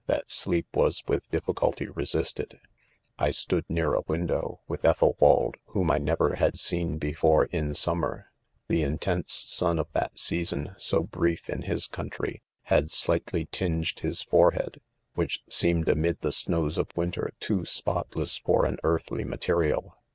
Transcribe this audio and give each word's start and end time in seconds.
that, 0.07 0.31
sleep 0.31 0.65
was 0.73 1.03
with 1.07 1.29
difficulty 1.29 1.85
resisted* 1.85 2.59
& 2.89 3.19
I 3.19 3.29
stood, 3.29 3.65
near 3.69 3.93
a 3.93 4.01
window,, 4.07 4.61
with 4.67 4.81
Ethelwsld 4.81 5.53
2 5.57 5.61
whom 5.73 5.91
I 5.91 5.99
.never 5.99 6.31
rhad 6.31 6.55
seen 6.57 6.97
befoie 6.99 7.45
in 7.51 7.75
summer*— 7.75 8.25
The. 8.67 8.81
intense 8.81 9.31
sua 9.33 9.79
of 9.79 9.89
■ 9.89 9.91
that 9.93 10.17
season, 10.17 10.71
so 10.79 11.03
brief 11.03 11.51
in 11.51 11.61
Ills 11.61 11.85
country, 11.85 12.41
had 12.63 12.89
slightly 12.89 13.45
tinged 13.51 13.99
his 13.99 14.23
forehead, 14.23 14.81
which 15.13 15.43
seemed 15.47 15.87
amid 15.87 16.21
the 16.21 16.31
snows 16.31 16.79
of 16.79 16.89
winter 16.97 17.33
too 17.39 17.63
spotless 17.63 18.37
for 18.39 18.65
an 18.65 18.79
earthly 18.83 19.23
material. 19.23 19.99